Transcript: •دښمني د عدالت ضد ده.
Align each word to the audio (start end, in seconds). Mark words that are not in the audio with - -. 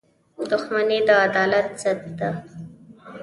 •دښمني 0.49 0.99
د 1.07 1.09
عدالت 1.25 1.67
ضد 1.81 2.01
ده. 2.19 2.29